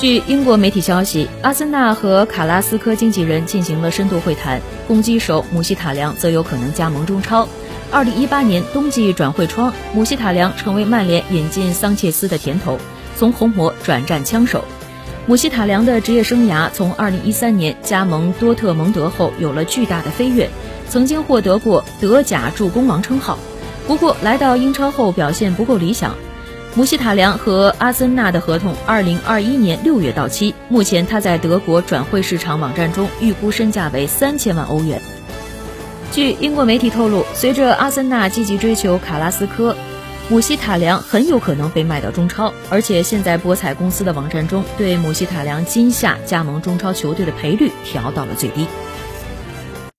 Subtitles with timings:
[0.00, 7.46] 据英国媒体消息，阿森纳和卡拉斯科经纪人进行了深度会谈，攻击手姆希塔良则有可能加盟中超。
[7.90, 12.78] 二零一八年冬季转会窗，姆希塔良成为曼联引进桑切斯的甜头，
[13.14, 14.64] 从红魔转战枪手。
[15.26, 20.48] 姆希塔良的职业生涯从二零一三年加盟多特蒙德后有了巨大的飞跃，
[20.88, 23.38] 曾经获得过德甲助攻王称号。
[23.86, 26.14] 不过来到英超后表现不够理想。
[26.76, 35.02] 姆希塔良和阿森纳的合同二零二一年六月到期，目前他在德国转会市场网站中预估身价为三千万欧元。
[36.12, 39.74] 据英国媒体透露，随着阿森纳积极追求卡拉斯科，
[40.28, 48.68] 姆希塔良很有可能被卖到中超，而且现在博彩公司的网站中对姆希塔良今夏加盟中超球队的赔率调到了最低。